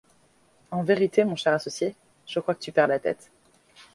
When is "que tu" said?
2.55-2.71